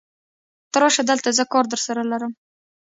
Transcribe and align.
ته 0.71 0.77
راشه 0.81 1.03
دلته، 1.09 1.29
زه 1.37 1.43
کار 1.53 1.65
درسره 1.71 2.01
لرم. 2.11 2.33